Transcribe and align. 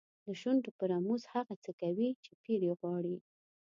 د 0.25 0.27
شونډو 0.41 0.69
په 0.77 0.83
رموز 0.91 1.23
هغه 1.33 1.53
څه 1.63 1.71
کوي 1.81 2.09
چې 2.23 2.31
پیر 2.43 2.61
یې 2.69 2.73
غواړي. 2.79 3.15